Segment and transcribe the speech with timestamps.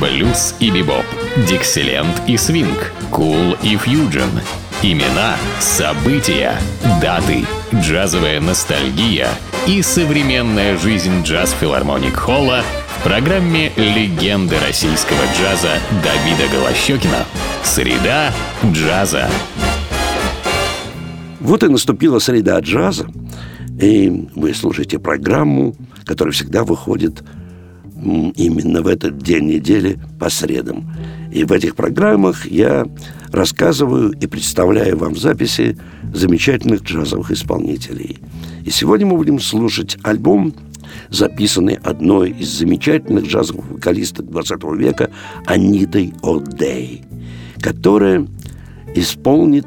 [0.00, 1.04] блюз и бибоп,
[1.48, 4.30] дикселент и свинг, кул и фьюджен.
[4.82, 6.54] Имена, события,
[7.00, 7.44] даты,
[7.74, 9.28] джазовая ностальгия
[9.66, 12.62] и современная жизнь джаз-филармоник Холла
[12.98, 17.24] в программе «Легенды российского джаза» Давида Голощекина.
[17.64, 18.32] Среда
[18.64, 19.30] джаза.
[21.40, 23.06] Вот и наступила среда джаза,
[23.80, 27.22] и вы слушаете программу, которая всегда выходит
[28.02, 30.90] именно в этот день недели по средам.
[31.32, 32.86] И в этих программах я
[33.32, 35.76] рассказываю и представляю вам записи
[36.14, 38.18] замечательных джазовых исполнителей.
[38.64, 40.54] И сегодня мы будем слушать альбом,
[41.10, 45.10] записанный одной из замечательных джазовых вокалисток 20 века
[45.46, 47.04] Анитой О'Дей,
[47.60, 48.26] которая
[48.94, 49.66] исполнит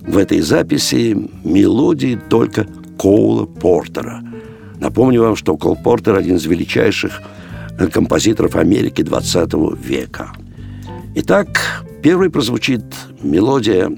[0.00, 2.66] в этой записи мелодии только
[2.98, 4.22] Коула Портера.
[4.78, 7.22] Напомню вам, что Кол Портер– один из величайших
[7.92, 10.32] композиторов Америки 20 века.
[11.14, 12.84] Итак, первой прозвучит
[13.22, 13.90] мелодия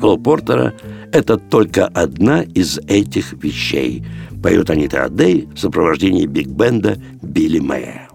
[0.00, 0.74] Кола Портера.
[1.12, 4.04] Это только одна из этих вещей.
[4.42, 8.08] Поет Анита Адей в сопровождении биг-бенда Билли Мэя.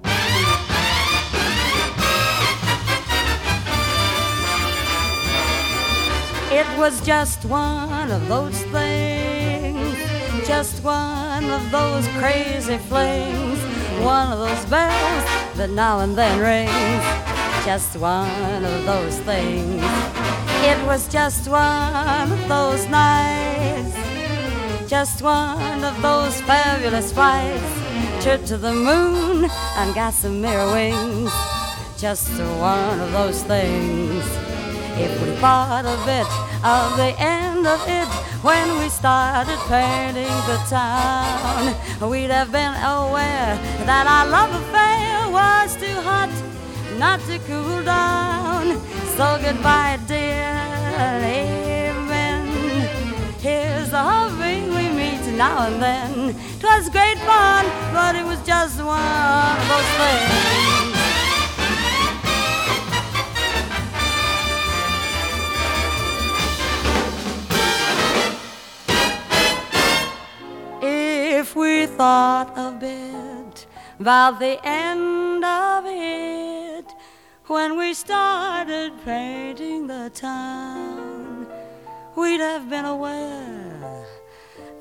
[6.52, 9.98] It was just one of those things,
[10.48, 13.58] just one of those crazy flings,
[14.04, 19.82] one of those bells that now and then rings, just one of those things.
[20.66, 23.96] It was just one of those nights,
[24.90, 31.32] just one of those fabulous flights, trip to the moon and gossamer wings,
[31.98, 34.53] just one of those things.
[34.96, 36.28] If we thought a bit
[36.64, 38.08] of the end of it
[38.44, 41.74] when we started painting the town,
[42.10, 43.58] we'd have been aware
[43.90, 46.30] that our love affair was too hot
[47.00, 48.80] not to cool down.
[49.18, 50.54] So goodbye, dear.
[51.00, 52.48] Amen.
[53.40, 56.28] Here's the hoping we meet now and then.
[56.28, 56.36] then.
[56.60, 60.93] 'Twas great fun, but it was just one of those things.
[71.98, 73.68] Thought a bit
[74.00, 76.86] about the end of it
[77.48, 81.46] when we started painting the town,
[82.16, 84.06] we'd have been aware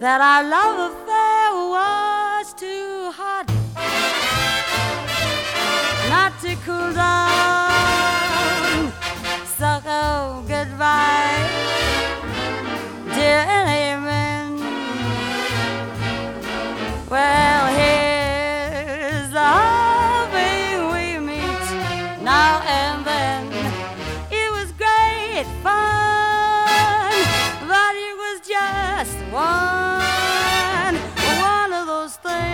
[0.01, 3.47] that our love affair was too hot
[6.09, 8.93] not to cool down.
[9.59, 11.49] So oh, goodbye,
[13.15, 13.62] dear
[17.33, 21.67] Well, here's the hoping we meet
[22.23, 23.43] now and then.
[24.41, 27.15] It was great fun,
[27.73, 30.95] but it was just one,
[31.41, 32.53] one of those things.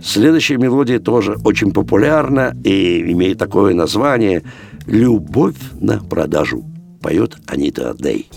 [0.00, 4.44] Следующая мелодия тоже очень популярна и имеет такое название
[4.86, 6.75] «Любовь на продажу».
[7.05, 8.29] Поет Анита Дей.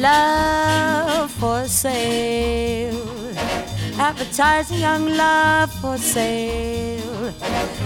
[0.00, 2.96] Love for sale.
[3.98, 7.32] Advertising young love for sale.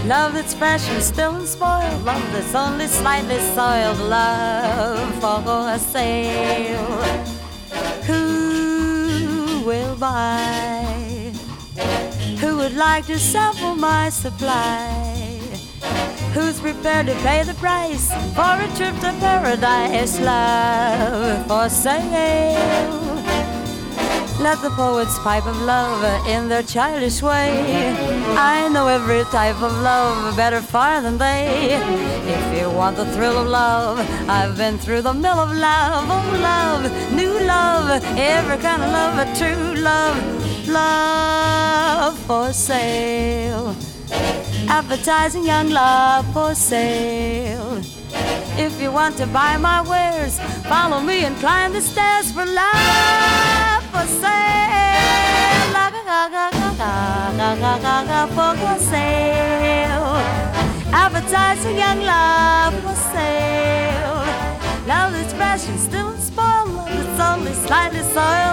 [0.07, 2.05] Love that's fresh and still unspoiled.
[2.05, 3.99] Love that's only slightly soiled.
[3.99, 7.03] Love for sale.
[8.07, 10.70] Who will buy?
[12.62, 15.40] Would like to sample my supply?
[16.36, 20.20] Who's prepared to pay the price for a trip to paradise?
[20.20, 23.02] Love for sale.
[24.40, 27.96] Let the poets pipe of love in their childish way.
[28.38, 31.80] I know every type of love better far than they.
[32.26, 34.00] If you want the thrill of love,
[34.30, 36.06] I've been through the mill of love.
[36.08, 43.76] Oh, love, new love, every kind of love, a true love, love for sale.
[44.68, 47.82] Advertising young love for sale.
[48.58, 53.84] If you want to buy my wares, follow me and climb the stairs for love
[53.92, 54.42] for sale.
[56.32, 60.16] Ga for sale.
[60.94, 64.18] Advertising young love for sale.
[64.88, 66.70] Love that's fresh and still unspoiled.
[66.76, 68.51] Love that's only slightly soiled.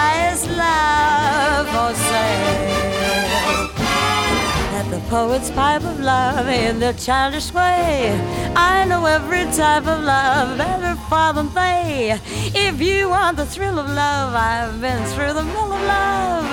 [0.00, 3.70] Paradise, love for sale.
[4.78, 8.18] At the poet's pipe of love in their childish way,
[8.56, 12.18] I know every type of love better far than they.
[12.54, 16.50] If you want the thrill of love, I've been through the mill of love.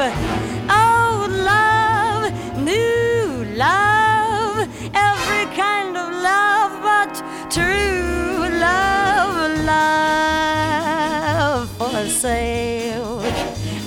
[0.69, 10.47] Oh, love, new love, every kind of love, but true love, love
[11.77, 13.16] for sale.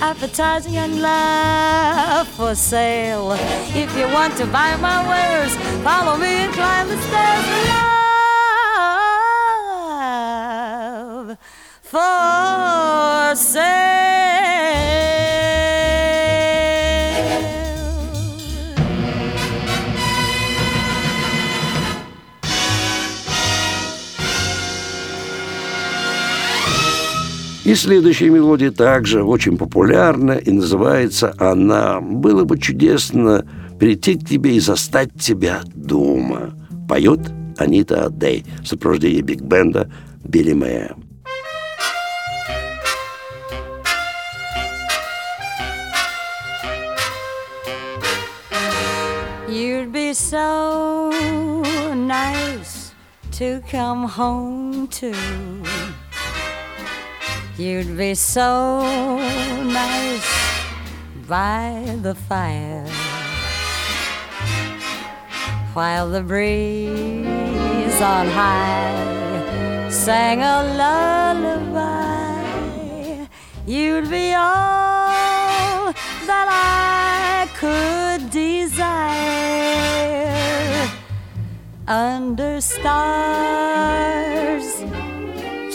[0.03, 3.33] Appetizing and love for sale.
[3.75, 7.45] If you want to buy my wares, follow me and climb the stairs.
[11.29, 11.37] Love
[11.83, 15.00] for sale.
[27.63, 33.45] И следующая мелодия также очень популярна, и называется она «Было бы чудесно
[33.79, 36.55] прийти к тебе и застать тебя дома».
[36.89, 37.19] Поет
[37.57, 39.91] Анита Адей в сопровождении биг-бенда
[40.23, 40.95] Билли Мэя.
[49.47, 51.11] You'd be so
[51.93, 52.93] nice
[53.33, 55.13] to come home to.
[57.61, 58.81] You'd be so
[59.61, 60.31] nice
[61.27, 62.87] by the fire
[65.75, 72.47] while the breeze on high sang a lullaby.
[73.67, 75.93] You'd be all
[76.25, 78.81] that I could desire
[81.87, 83.61] under stars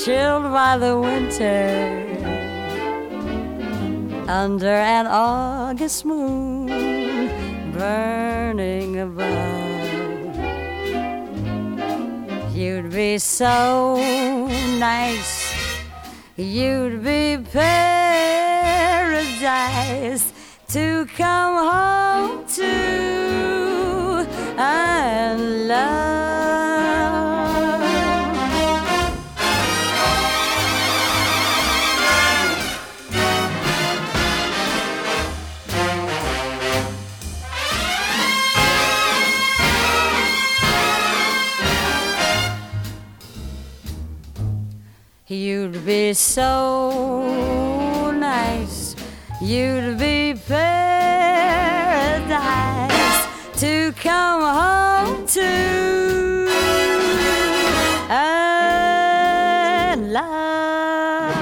[0.06, 1.66] chilled by the winter
[4.28, 6.68] under an August moon
[7.72, 9.26] burning above.
[12.54, 13.96] You'd be so
[14.78, 15.52] nice,
[16.36, 18.22] you'd be paradise
[20.68, 24.24] to come home to
[24.56, 26.15] and love.
[46.06, 48.94] Be so nice.
[49.42, 51.26] You'd be paradise
[53.62, 56.48] to come home to
[58.08, 61.34] and love.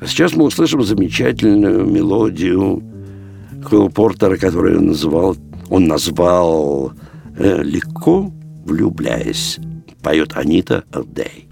[0.00, 2.82] А сейчас мы услышим замечательную мелодию
[3.68, 5.36] Квилла Портера, которую он назвал,
[5.68, 6.92] он назвал
[7.38, 8.32] э, «Легко
[8.64, 9.60] влюбляясь».
[10.02, 11.46] Поет Анита Адей.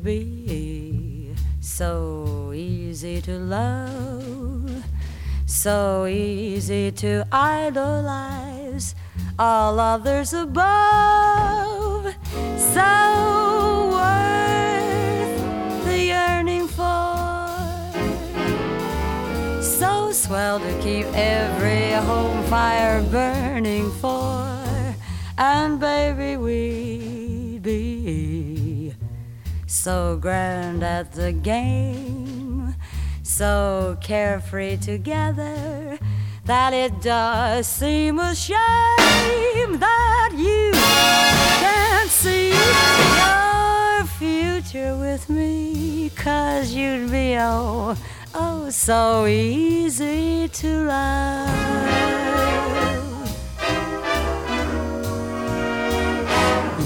[0.00, 4.84] Be so easy to love,
[5.44, 8.94] so easy to idolize,
[9.38, 12.14] all others above,
[12.56, 17.92] so worth the yearning for,
[19.62, 24.48] so swell to keep every home fire burning for.
[25.38, 27.11] And baby, be
[29.82, 32.72] so grand at the game,
[33.24, 35.98] so carefree together
[36.44, 40.70] that it does seem a shame that you
[41.58, 47.96] can't see your future with me, cause you'd be oh,
[48.36, 51.48] oh, so easy to love.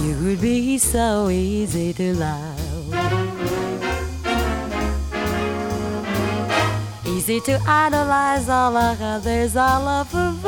[0.03, 2.56] You would be so easy to love.
[7.29, 10.45] Easy to idolize all our others all up above.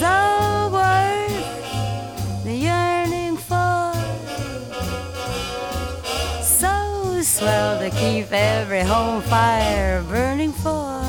[0.00, 3.92] So worth the yearning for.
[6.42, 11.02] So swell to keep every home fire burning for.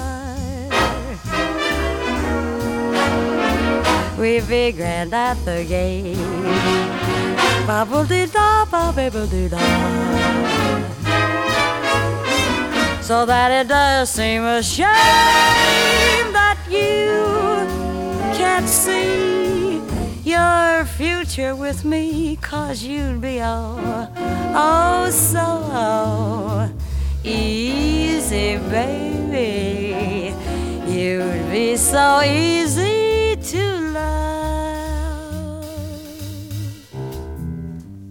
[4.19, 6.17] We be grand at the game.
[7.65, 10.59] Bubble dee da, bubble dee da.
[13.10, 14.86] So that it does seem a shame
[16.32, 17.10] that you
[18.38, 19.82] can't see
[20.24, 24.08] your future with me, cause you'd be oh,
[24.54, 26.70] oh so
[27.24, 30.36] easy, baby.
[30.86, 33.80] You'd be so easy to.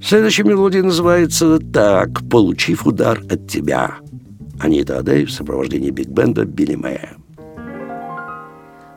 [0.02, 4.00] Следующая мелодия называется так «Получив удар от тебя».
[4.61, 7.17] Анита О'Дей в сопровождении биг-бенда Билли Мэя.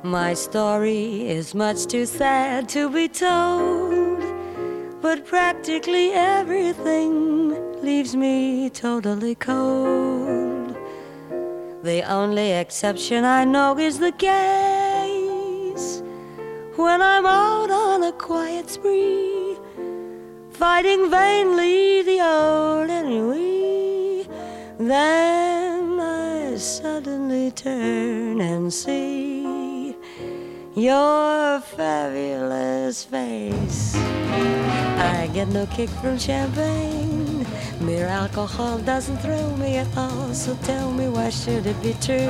[0.03, 4.19] My story is much too sad to be told,
[5.01, 7.53] but practically everything
[7.83, 10.75] leaves me totally cold.
[11.83, 16.01] The only exception I know is the case
[16.75, 19.55] when I'm out on a quiet spree,
[20.49, 21.70] fighting vainly
[27.51, 29.95] turn and see
[30.75, 33.95] your fabulous face.
[33.95, 37.45] I get no kick from champagne.
[37.81, 40.33] Mere alcohol doesn't thrill me at all.
[40.33, 42.29] So tell me, why should it be true?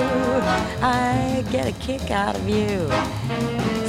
[0.82, 2.90] I get a kick out of you.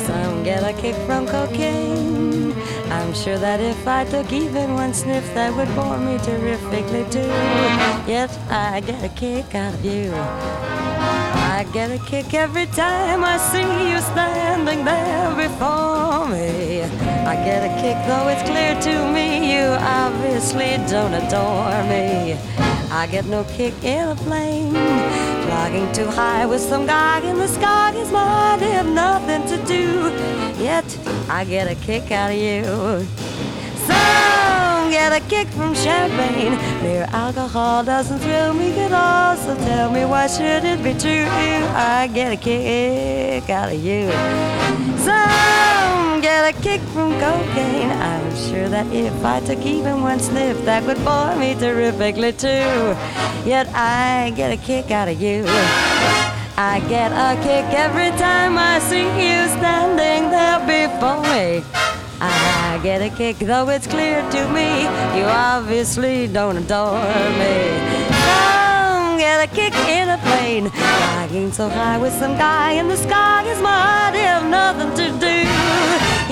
[0.06, 2.52] Some get a kick from cocaine.
[2.90, 7.32] I'm sure that if I took even one sniff, that would bore me terrifically too.
[8.10, 10.12] Yet I get a kick out of you.
[11.62, 16.82] I get a kick every time I see you standing there before me.
[16.82, 22.36] I get a kick though it's clear to me you obviously don't adore me.
[22.90, 24.72] I get no kick in a plane.
[24.72, 30.10] Flying too high with some guy in the sky is mine, have nothing to do.
[30.60, 32.64] Yet I get a kick out of you.
[33.86, 34.11] Some
[35.02, 36.54] get a kick from champagne.
[36.82, 39.36] Mere alcohol doesn't thrill me at all.
[39.36, 41.26] So tell me, why should it be true?
[41.74, 44.02] I get a kick out of you.
[45.06, 47.90] Some get a kick from cocaine.
[47.90, 52.94] I'm sure that if I took even one sniff, that would bore me terrifically too.
[53.44, 55.44] Yet I get a kick out of you.
[56.56, 61.81] I get a kick every time I see you standing there before me.
[62.24, 64.82] I get a kick, though it's clear to me
[65.18, 67.02] you obviously don't adore
[67.40, 67.56] me.
[68.26, 72.96] Some get a kick in a plane, flying so high with some guy in the
[72.96, 75.36] sky is might have nothing to do.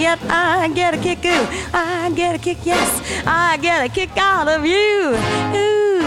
[0.00, 4.16] Yet I get a kick, ooh, I get a kick, yes, I get a kick
[4.16, 5.16] out of you.
[5.56, 6.04] Ooh,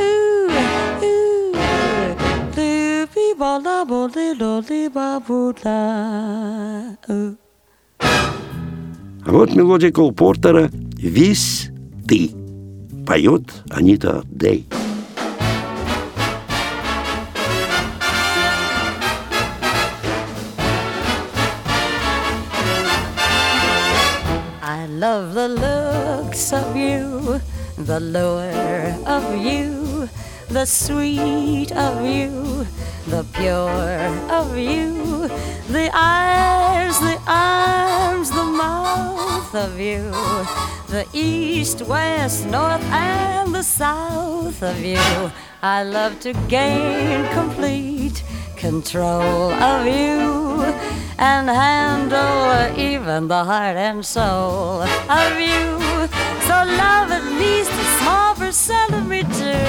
[0.00, 0.48] ooh,
[1.04, 1.56] ooh.
[7.10, 7.45] Ooh.
[9.25, 11.69] А вот мелодия Кол Портера «Весь
[12.07, 12.31] ты»
[13.05, 14.65] поет Анита Дэй.
[24.63, 27.39] I love the looks of you,
[27.77, 30.07] the lure of you,
[30.49, 32.65] the sweet of you,
[33.07, 35.27] the pure of you,
[35.69, 37.94] the eyes, the arms, the mouth
[39.76, 40.10] of you,
[40.88, 45.30] the east, west, north, and the south of you.
[45.62, 48.24] I love to gain complete
[48.56, 50.62] control of you
[51.18, 55.66] and handle even the heart and soul of you.
[56.48, 59.66] So love at least a small percent of me too.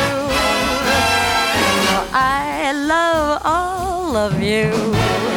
[2.14, 5.37] I love all of you.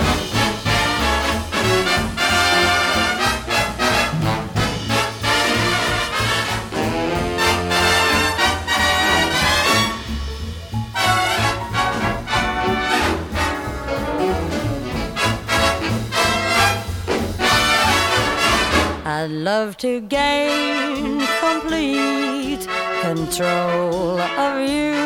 [19.20, 22.66] I love to gain complete
[23.02, 24.96] control of you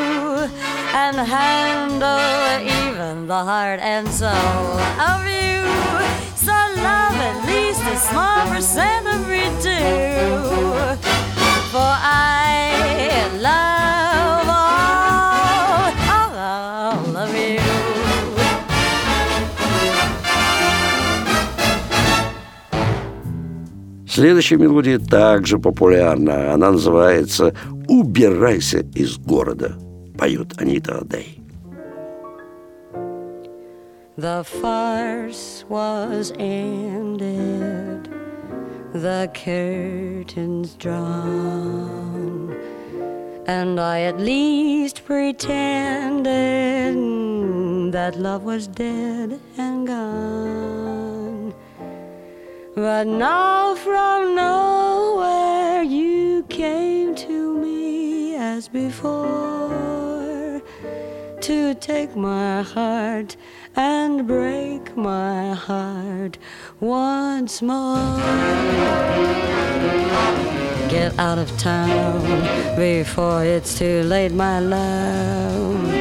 [1.03, 4.79] and handle even the heart and soul
[5.11, 5.67] of you.
[6.37, 10.95] So love at least a small percent of me too.
[11.73, 13.84] For I love
[24.15, 26.53] Следующая мелодия также популярна.
[26.53, 27.53] Она называется
[27.89, 29.73] «Убирайся из города».
[30.17, 31.41] Поет Анита Дэй.
[34.17, 38.09] The farce was ended,
[38.93, 42.55] the curtains drawn,
[43.49, 46.23] and I at least pretended
[47.91, 51.14] that love was dead and gone.
[52.75, 60.61] But now from nowhere you came to me as before
[61.41, 63.37] to take my heart
[63.77, 66.37] and break my heart
[66.81, 68.19] once more.
[70.89, 75.93] Get out of town before it's too late, my love.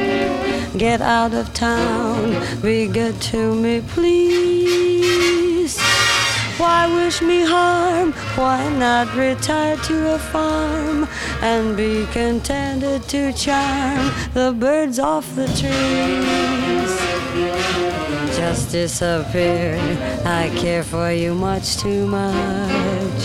[0.76, 5.78] Get out of town, be good to me, please.
[6.56, 8.12] Why wish me harm?
[8.36, 11.08] Why not retire to a farm
[11.42, 16.94] and be contented to charm the birds off the trees?
[18.36, 19.76] Just disappear.
[20.24, 23.22] I care for you much too much.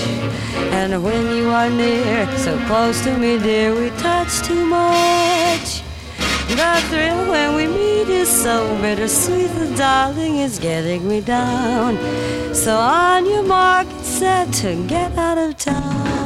[0.74, 5.83] And when you are near, so close to me, dear, we touch too much.
[6.50, 9.51] The thrill when we meet is so bittersweet.
[9.51, 11.98] The darling is getting me down.
[12.56, 16.19] So on your mark, set to get out of town.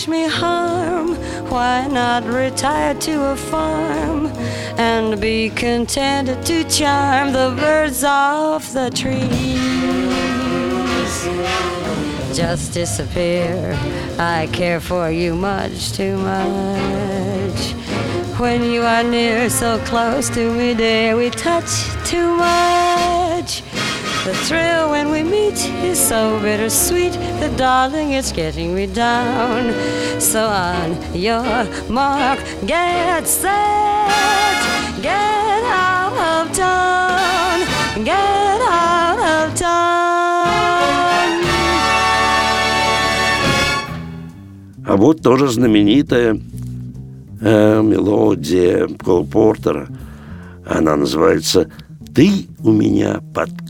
[0.00, 1.14] Wish me harm?
[1.50, 4.28] Why not retire to a farm
[4.78, 9.28] and be contented to charm the birds off the trees?
[12.34, 13.76] Just disappear.
[14.18, 17.60] I care for you much too much.
[18.38, 21.72] When you are near, so close to me, dear, we touch
[22.06, 22.69] too much.
[24.30, 27.14] The thrill when we meet is so bittersweet.
[27.40, 29.74] The darling is getting me down.
[30.20, 33.50] So on your mark, get set,
[35.02, 37.58] get out of town,
[38.04, 39.90] get out of town.
[44.86, 46.40] А вот тоже знаменитая
[47.40, 49.88] э, мелодия Кол Портера.
[50.64, 51.68] Она называется
[52.14, 53.69] «Ты у меня под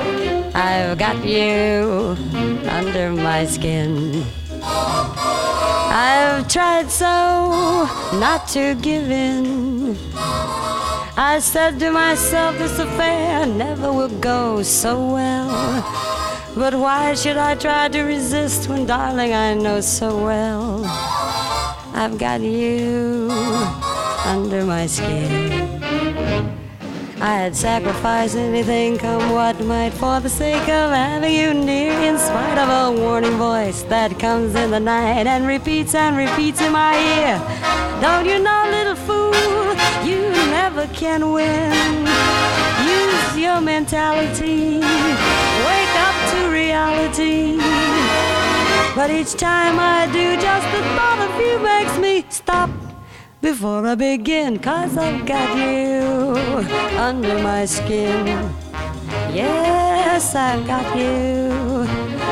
[0.53, 2.17] I've got you
[2.69, 4.23] under my skin.
[5.93, 7.87] I've tried so
[8.19, 9.97] not to give in.
[11.17, 15.51] I said to myself, this affair never will go so well.
[16.55, 20.83] But why should I try to resist when, darling, I know so well
[21.93, 23.29] I've got you
[24.25, 26.60] under my skin?
[27.23, 32.57] I'd sacrifice anything, come what might, for the sake of having you near, in spite
[32.57, 36.97] of a warning voice that comes in the night and repeats and repeats in my
[36.97, 37.37] ear.
[38.01, 39.35] Don't you know, little fool,
[40.03, 42.07] you never can win.
[42.89, 47.57] Use your mentality, wake up to reality.
[48.95, 52.71] But each time I do, just the thought of you makes me stop
[53.41, 56.37] before I begin, cause I've got you
[56.97, 58.25] under my skin.
[59.33, 61.87] Yes, I've got you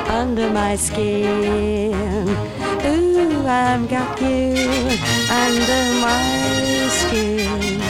[0.08, 2.30] under my skin.
[2.86, 4.54] Ooh, I've got you
[5.30, 7.82] under my skin.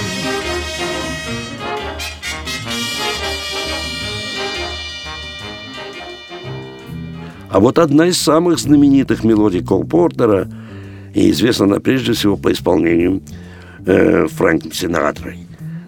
[7.52, 10.48] А вот одна из самых знаменитых мелодий Кол Портера,
[11.14, 13.22] и известна она прежде всего по исполнению
[13.86, 15.40] э, Фрэнком Синатрой.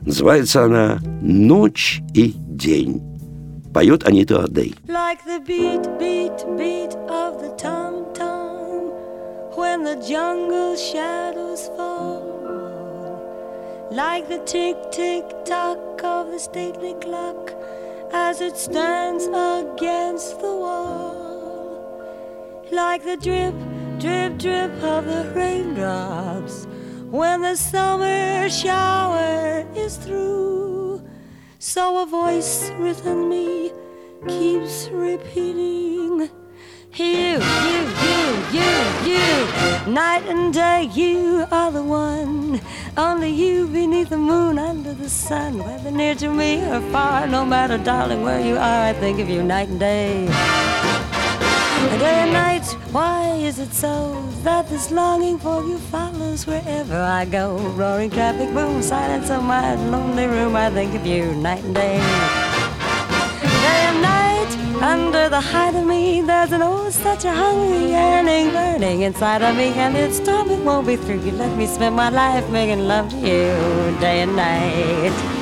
[0.05, 3.01] Называется она «Ночь и день».
[3.73, 4.75] Поет Анита Адей.
[4.87, 8.91] Like the beat, beat, beat of the tom tom
[9.55, 12.41] when the jungle shadows fall.
[13.91, 17.53] Like the tick, tick, tock of the stately clock
[18.13, 22.01] as it stands against the wall.
[22.71, 23.53] Like the drip,
[24.01, 26.65] drip, drip of the raindrops
[27.11, 31.07] when the summer shower is through.
[31.59, 33.71] So a voice within me
[34.27, 36.29] keeps repeating.
[36.93, 38.73] You, you, you, you,
[39.05, 42.59] you, night and day, you are the one
[42.97, 47.45] Only you beneath the moon, under the sun, whether near to me or far, no
[47.45, 50.70] matter, darling, where you are, I think of you night and day.
[51.81, 57.25] Day and night, why is it so that this longing for you follows wherever I
[57.25, 57.57] go?
[57.75, 61.97] Roaring traffic boom, silence of my lonely room, I think of you night and day.
[63.65, 68.51] Day and night, under the height of me, there's an oh such a hungry yearning
[68.51, 71.21] burning inside of me, and its time it won't be through.
[71.21, 75.40] You let me spend my life making love to you day and night.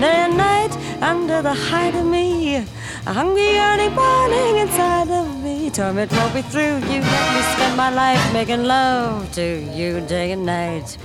[0.00, 2.56] Day and night under the height of me,
[3.06, 5.70] a hungry yearning burning inside of me.
[5.70, 6.76] Torment won't be through.
[6.86, 9.42] You let me spend my life making love to
[9.74, 10.96] you day and night.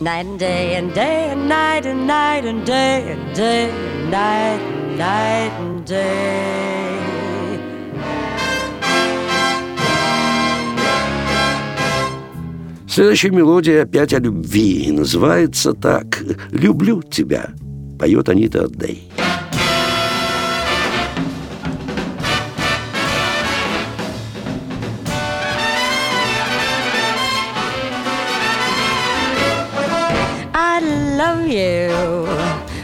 [0.00, 4.60] Night and day and day and night and night and day and day and night
[4.60, 6.34] and night and day.
[12.88, 17.50] Следующая мелодия опять о любви и называется так «Люблю тебя»,
[17.98, 19.13] поет Анита Дэй.
[31.54, 32.26] You,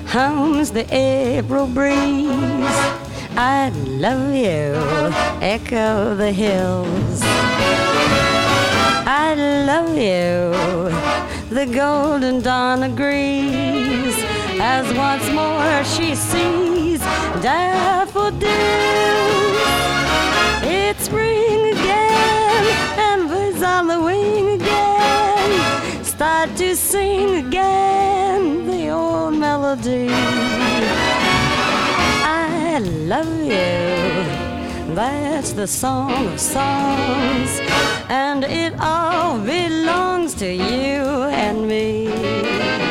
[0.07, 2.79] hums the April breeze.
[3.37, 3.71] I
[4.05, 4.77] love you,
[5.43, 7.21] echo the hills.
[9.25, 9.35] I
[9.67, 10.55] love you,
[11.53, 14.15] the golden dawn agrees
[14.61, 17.01] as once more she sees
[17.43, 18.47] daffodils.
[20.63, 22.65] It's spring again,
[22.99, 24.70] and birds on the wing again
[26.21, 30.07] start to sing again the old melody.
[32.23, 32.79] I
[33.09, 37.59] love you, that's the song of songs,
[38.11, 42.90] and it all belongs to you and me.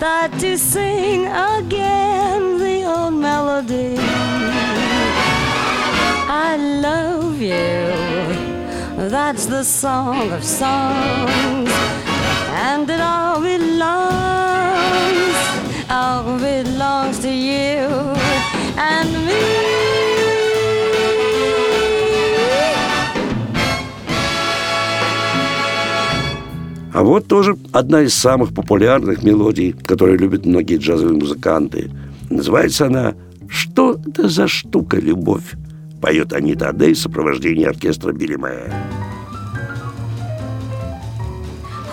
[0.00, 3.96] Start to sing again the old melody.
[6.46, 7.84] I love you,
[9.10, 11.70] that's the song of songs,
[12.66, 13.76] and it all belongs,
[15.90, 17.84] all belongs to you
[18.78, 19.79] and me.
[27.00, 31.90] А вот тоже одна из самых популярных мелодий, которые любят многие джазовые музыканты.
[32.28, 33.14] Называется она
[33.48, 35.54] «Что это за штука, любовь?»
[36.02, 38.70] Поет Анита Адей в сопровождении оркестра Билли Мэя.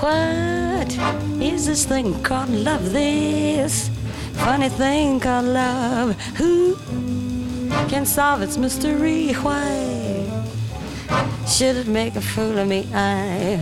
[0.02, 0.92] What
[1.40, 2.92] is this thing called love?
[2.92, 3.90] This
[4.34, 6.18] funny thing called love.
[6.38, 6.76] Who
[7.88, 9.32] can solve its mystery?
[9.42, 10.28] Why
[11.48, 12.86] should it make a fool of me?
[12.94, 13.58] I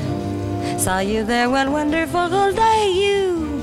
[0.78, 2.92] saw you there one wonderful day.
[2.94, 3.62] You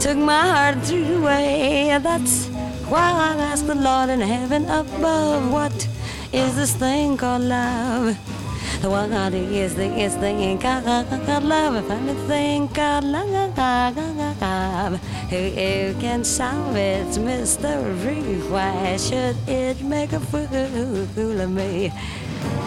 [0.00, 1.98] took my heart through away.
[2.02, 2.46] That's
[2.88, 5.88] why I ask the Lord in heaven above, what
[6.32, 8.16] is this thing called love?
[8.80, 15.00] The one that is the is the thing called love, a funny thing called love.
[15.30, 18.38] Who, can solve its mystery?
[18.48, 21.92] Why should it make a fool of me?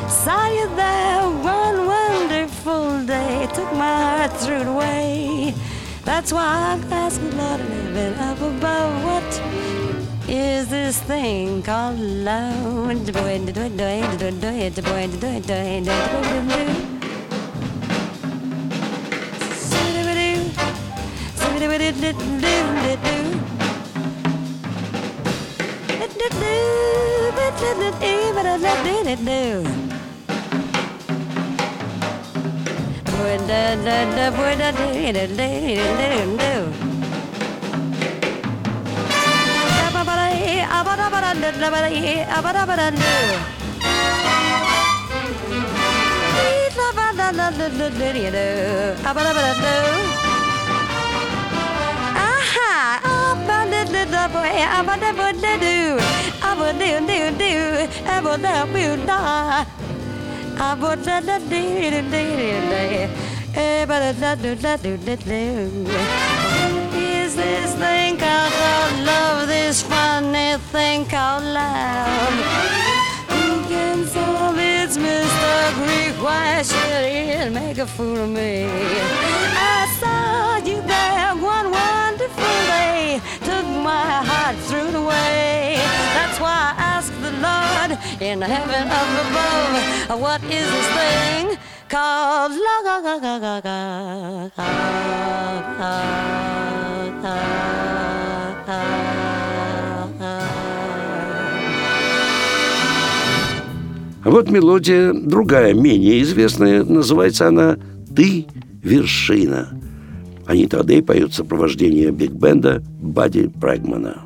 [0.09, 1.87] Saw you there one
[2.61, 5.53] fateful day took my heart through the way.
[6.03, 13.05] That's why I'm asking Lord living up above what is this thing called love?
[13.05, 13.69] do do do do
[14.17, 15.81] do do do do do do
[52.25, 52.99] Aha!
[53.03, 55.61] I would do, do, do,
[56.41, 56.97] I would do,
[57.37, 57.45] do,
[58.01, 58.57] I would do,
[59.05, 59.70] do,
[66.93, 68.53] is this thing called
[69.03, 72.33] love, this funny thing called love?
[73.31, 76.11] Who can solve its mystery?
[76.23, 78.67] Why should it make a fool of me?
[78.67, 81.70] I saw you there one
[83.83, 85.77] my heart through the way.
[86.13, 87.91] That's why I asked the Lord
[88.21, 91.57] in heaven up above, what is this thing
[91.89, 92.53] called
[104.23, 107.77] А вот мелодия другая, менее известная, называется она
[108.15, 108.45] «Ты
[108.83, 109.80] вершина».
[110.51, 114.23] Анита Адей поет сопровождение биг-бенда Бадди Прагмана.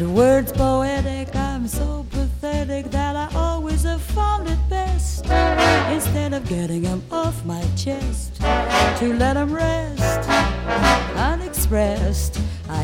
[0.00, 5.26] Words poetic, I'm so pathetic that I always have found it best
[5.92, 8.36] instead of getting them off my chest
[8.98, 10.28] to let them rest
[11.16, 12.37] unexpressed.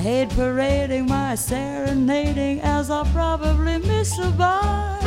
[0.04, 4.98] Hate parading my serenading as I'll probably miss a bar.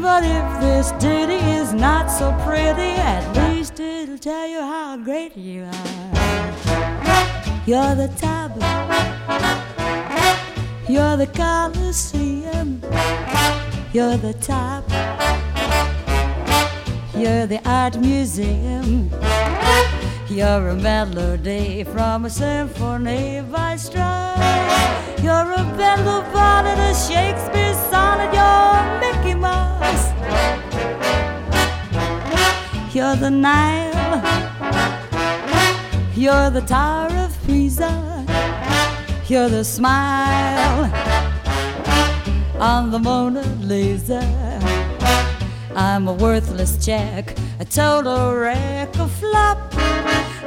[0.00, 5.36] But if this ditty is not so pretty, at least it'll tell you how great
[5.36, 6.12] you are.
[7.66, 8.52] You're the top.
[10.88, 12.80] You're the Coliseum.
[13.92, 14.88] You're the top.
[17.14, 19.10] You're the art museum.
[20.30, 24.38] You're a melody from a symphony by Strauss.
[25.22, 28.34] You're a Bendel bonnet, a Shakespeare sonnet.
[28.34, 30.12] You're Mickey Mouse.
[32.94, 34.22] You're the Nile.
[36.14, 37.90] You're the Tower of Pisa.
[39.28, 40.92] You're the smile
[42.60, 44.47] on the Mona Lisa.
[45.80, 49.70] I'm a worthless jack, a total wreck, a flop.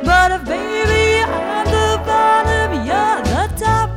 [0.04, 3.90] But if baby, I'm the bottom, you're the top.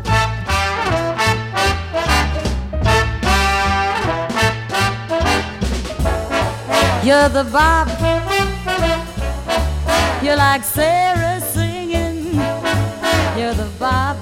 [7.04, 7.88] You're the Bob.
[10.22, 12.34] You're like Sarah singing.
[13.36, 14.18] You're the Bob.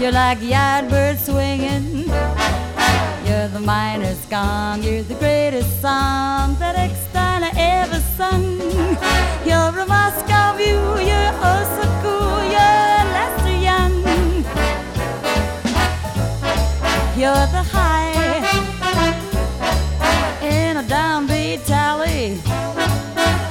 [0.00, 1.97] You're like Yardbird swinging.
[3.48, 4.82] You're the miner's gong.
[4.82, 8.60] You're the greatest song that Eckstine ever sung.
[9.48, 10.76] You're a Moscow view.
[11.08, 12.44] You're oh so cool.
[12.54, 13.94] You're Lester Young.
[17.16, 18.44] You're the high
[20.42, 22.42] in a downbeat tally.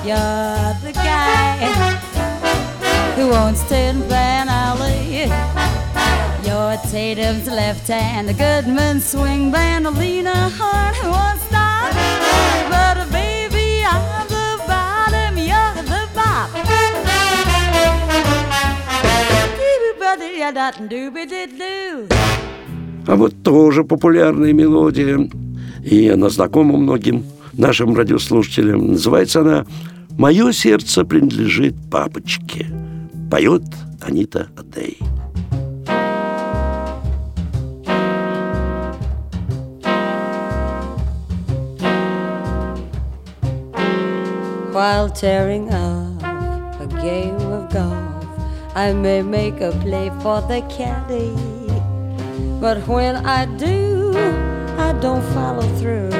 [0.06, 1.58] You're the guy
[3.16, 4.47] who owns Pan Alley.
[6.98, 11.94] Tatum's left hand, the Goodman swing band, Alina who won't stop.
[12.72, 16.50] But baby, I'm the bottom, you're the bop.
[23.08, 25.30] А вот тоже популярная мелодия,
[25.84, 28.94] и она знакома многим нашим радиослушателям.
[28.94, 29.68] Называется она
[30.18, 32.66] «Мое сердце принадлежит папочке».
[33.30, 33.62] Поет
[34.02, 34.98] Анита Адей.
[44.78, 46.22] While tearing up
[46.80, 48.26] a game of golf,
[48.76, 51.34] I may make a play for the caddy.
[52.62, 54.14] But when I do,
[54.78, 56.12] I don't follow through.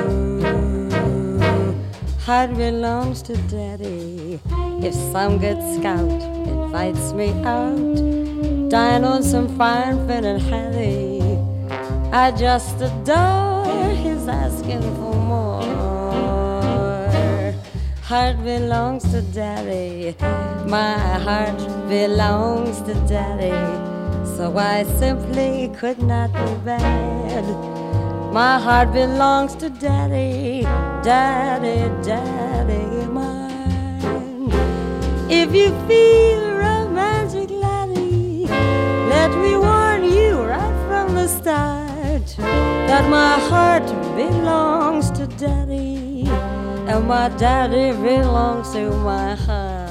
[2.26, 4.40] Heart belongs to daddy.
[4.82, 7.96] If some good scout invites me out,
[8.72, 11.38] dine on some fine finnan haddie,
[12.12, 15.47] I just adore his asking for more.
[18.08, 20.16] Heart belongs to daddy.
[20.66, 21.58] My heart
[21.90, 23.52] belongs to daddy.
[24.38, 27.44] So I simply could not be bad.
[28.32, 30.62] My heart belongs to daddy,
[31.04, 34.52] daddy, daddy mine.
[35.30, 38.48] If you feel romantic, laddie,
[39.10, 42.28] let me warn you right from the start
[42.88, 45.97] that my heart belongs to daddy,
[46.90, 49.88] and my daddy belongs to my heart.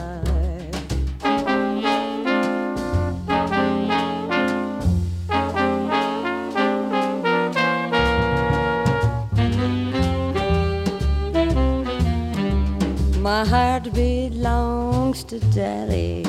[13.21, 16.25] My heart belongs to daddy.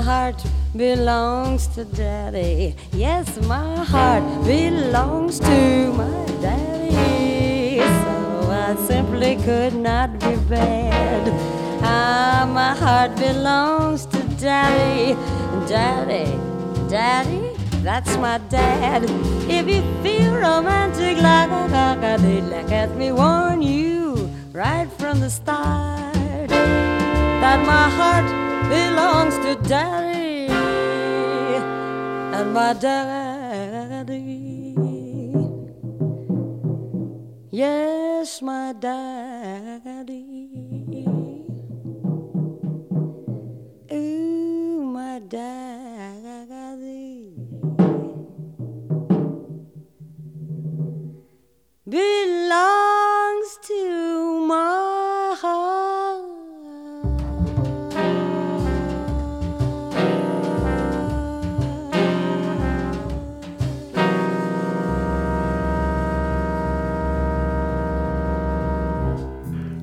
[0.00, 0.42] My heart
[0.74, 2.74] belongs to Daddy.
[2.92, 7.80] Yes, my heart belongs to my Daddy.
[7.80, 11.28] So I simply could not be bad.
[11.82, 15.16] Ah, my heart belongs to Daddy.
[15.68, 16.32] Daddy,
[16.88, 19.04] Daddy, that's my dad.
[19.50, 26.48] If you feel romantic like a did, let me warn you right from the start
[26.48, 28.39] that my heart
[28.70, 30.46] belongs to Daddy
[32.38, 34.16] and my daddy.
[37.50, 40.06] Yes, my daddy.
[43.92, 46.30] Ooh, my daddy
[51.88, 52.79] belongs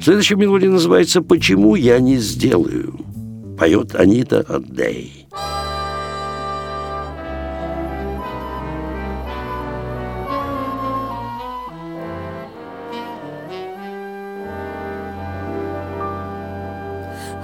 [0.07, 2.97] Следующая мелодия называется «Почему я не сделаю?»
[3.59, 5.27] Поет Анита Аддей.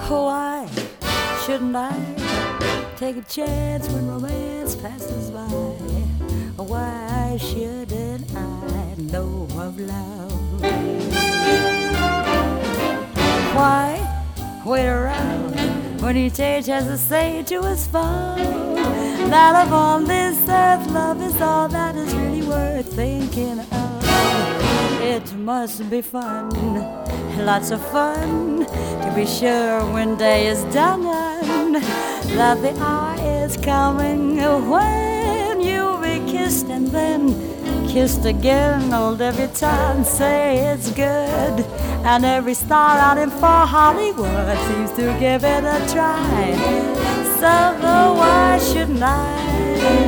[0.10, 0.65] Why
[1.45, 1.91] shouldn't I
[2.97, 5.49] take a chance when romance passes by?
[6.56, 11.72] Why shouldn't I know of love?
[13.53, 14.13] Why
[14.65, 16.01] wait around.
[16.01, 18.75] When each age has to say to his phone
[19.29, 24.03] that upon this earth love is all that is really worth thinking of?
[25.01, 26.49] It must be fun,
[27.45, 31.05] lots of fun to be sure when day is done.
[31.05, 31.75] And
[32.37, 34.37] that the hour is coming
[34.69, 37.52] when you'll be kissed and then
[37.93, 38.91] kissed again.
[38.91, 41.63] Old every time say it's good,
[42.03, 46.56] and every star out in for Hollywood seems to give it a try.
[47.39, 47.53] So
[48.17, 50.02] why shouldn't I?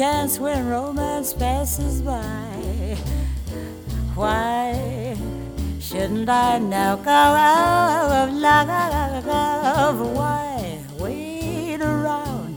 [0.00, 2.96] Chance when romance passes by?
[4.14, 5.14] Why
[5.78, 10.00] shouldn't I now go out of love?
[10.16, 12.56] Why wait around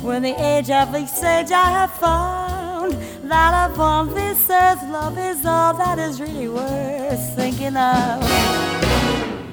[0.00, 2.92] when the age of sage I have found
[3.32, 8.22] that upon this earth love is all that is really worth thinking of?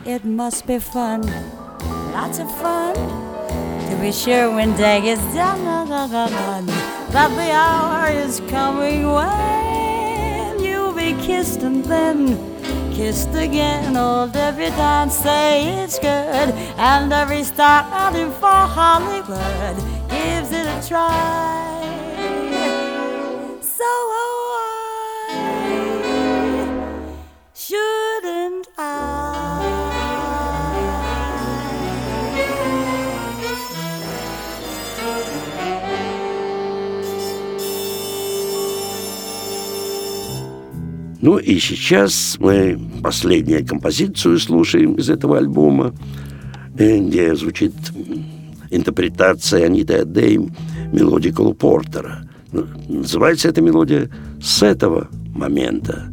[0.05, 1.23] It must be fun
[2.13, 2.93] lots of fun.
[3.89, 11.13] To be sure when day is done, that the hour is coming when you'll be
[11.23, 12.35] kissed and then
[12.91, 13.95] kissed again.
[13.95, 16.49] Old every dance say it's good,
[16.79, 19.77] and every star in for Hollywood
[20.09, 21.72] gives it a try.
[41.23, 45.95] Ну и сейчас мы последнюю композицию слушаем из этого альбома,
[46.77, 47.71] э, где звучит
[48.69, 50.37] интерпретация Аниты Адей
[50.91, 52.29] мелодии Колу Портера.
[52.51, 54.09] Ну, называется эта мелодия
[54.41, 56.11] «С этого момента».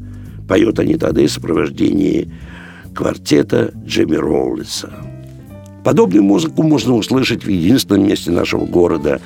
[0.48, 2.30] Поет Анита Адей в сопровождении
[2.94, 4.92] квартета Джимми Роллиса.
[5.82, 9.20] Подобную музыку можно услышать в единственном месте нашего города.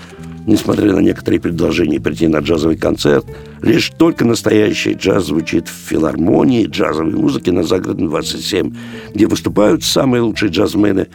[0.46, 3.24] Несмотря на некоторые предложения прийти на джазовый концерт,
[3.62, 8.74] лишь только настоящий джаз звучит в филармонии джазовой музыки на Загородном 27,
[9.14, 11.08] где выступают самые лучшие джазмены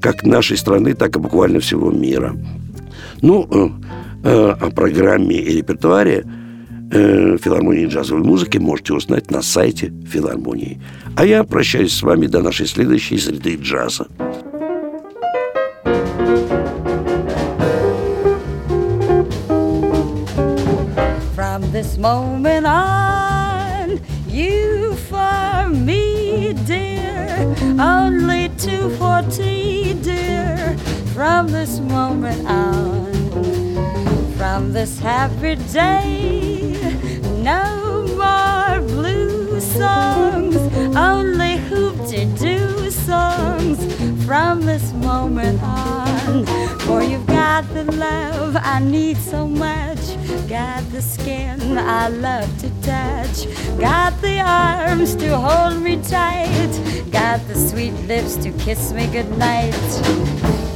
[0.00, 2.36] как нашей страны, так и буквально всего мира.
[3.22, 3.68] Ну, э,
[4.28, 6.24] э, о программе и репертуаре
[6.92, 10.80] э, филармонии джазовой музыки можете узнать на сайте филармонии.
[11.16, 14.06] А я прощаюсь с вами до нашей следующей среды джаза.
[21.96, 30.76] This moment on, you for me, dear, only 240, dear.
[31.14, 33.12] From this moment on,
[34.36, 36.76] from this happy day,
[37.42, 40.56] no more blue songs,
[40.96, 43.78] only hoop-de-doo songs.
[44.26, 46.44] From this moment on,
[46.80, 50.00] for you've got the love I need so much.
[50.48, 53.46] Got the skin I love to touch.
[53.78, 57.06] Got the arms to hold me tight.
[57.12, 59.74] Got the sweet lips to kiss me goodnight.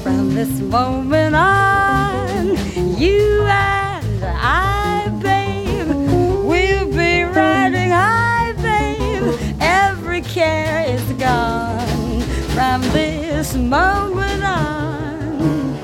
[0.04, 2.56] From this moment on,
[2.96, 3.79] you and
[13.70, 15.78] moment on.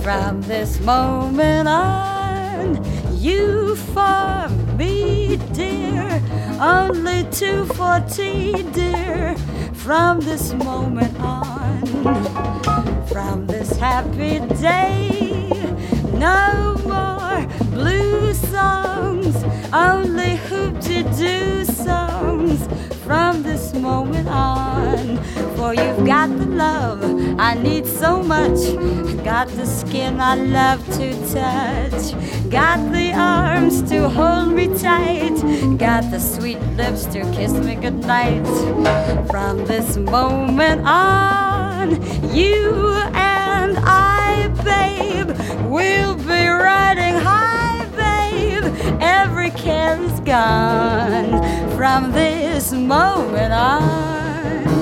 [0.00, 2.84] From this moment on,
[3.16, 6.22] you for me, dear,
[6.60, 9.36] only 240, dear.
[9.74, 11.84] From this moment on,
[13.06, 15.50] from this happy day,
[16.14, 19.34] no more blue songs,
[19.72, 21.59] only hoop-de-doo songs.
[23.10, 25.16] From this moment on,
[25.56, 27.02] for you've got the love
[27.40, 28.60] I need so much,
[29.24, 32.14] got the skin I love to touch,
[32.48, 35.34] got the arms to hold me tight,
[35.76, 38.46] got the sweet lips to kiss me goodnight.
[39.28, 41.90] From this moment on,
[42.32, 45.36] you and I, babe,
[45.68, 47.59] will be riding high.
[49.22, 51.42] Every care is gone
[51.76, 54.79] from this moment on.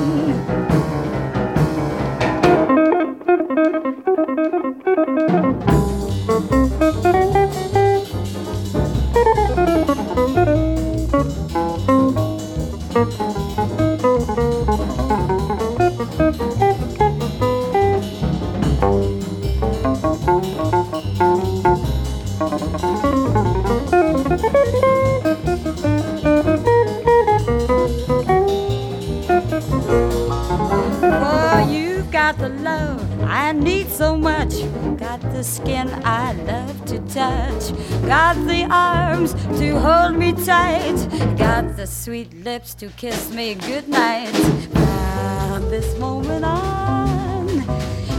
[38.08, 40.96] Got the arms to hold me tight.
[41.36, 44.34] Got the sweet lips to kiss me goodnight.
[44.72, 47.48] From this moment on,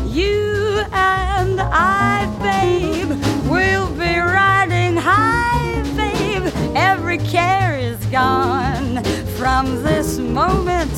[0.08, 3.10] you and I, babe,
[3.50, 6.54] will be riding high, babe.
[6.76, 9.04] Every care is gone
[9.40, 10.94] from this moment,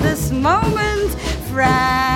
[0.00, 1.10] this moment,
[1.50, 2.09] from